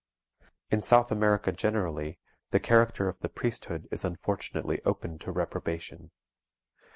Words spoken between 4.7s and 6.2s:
open to reprobation.